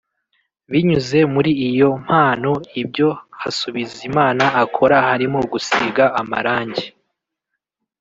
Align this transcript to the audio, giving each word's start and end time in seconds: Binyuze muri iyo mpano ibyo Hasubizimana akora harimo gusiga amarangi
Binyuze 0.71 1.17
muri 1.33 1.51
iyo 1.69 1.89
mpano 2.05 2.51
ibyo 2.81 3.09
Hasubizimana 3.41 4.43
akora 4.63 4.95
harimo 5.07 5.39
gusiga 5.51 6.03
amarangi 6.21 6.87